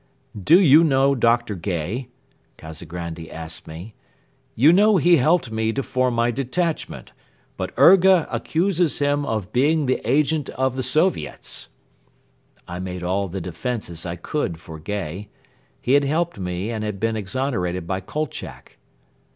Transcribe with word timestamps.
"Do 0.43 0.59
you 0.59 0.83
know 0.83 1.13
Dr. 1.13 1.53
Gay?" 1.53 2.09
Kazagrandi 2.57 3.31
asked 3.31 3.67
me. 3.67 3.93
"You 4.55 4.73
know 4.73 4.97
he 4.97 5.17
helped 5.17 5.51
me 5.51 5.71
to 5.73 5.83
form 5.83 6.15
my 6.15 6.31
detachment 6.31 7.11
but 7.55 7.71
Urga 7.77 8.27
accuses 8.31 8.97
him 8.97 9.27
of 9.27 9.53
being 9.53 9.85
the 9.85 10.01
agent 10.03 10.49
of 10.57 10.75
the 10.75 10.81
Soviets." 10.81 11.69
I 12.67 12.79
made 12.79 13.03
all 13.03 13.27
the 13.27 13.41
defences 13.41 14.03
I 14.03 14.15
could 14.15 14.59
for 14.59 14.79
Gay. 14.79 15.29
He 15.79 15.93
had 15.93 16.05
helped 16.05 16.39
me 16.39 16.71
and 16.71 16.83
had 16.83 16.99
been 16.99 17.15
exonerated 17.15 17.85
by 17.85 17.99
Kolchak. 18.01 18.79